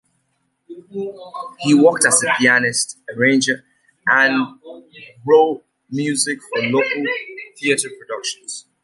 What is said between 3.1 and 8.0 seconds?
arranger, and wrote music for local theater